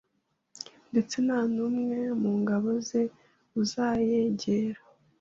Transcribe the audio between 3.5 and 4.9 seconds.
uzayegera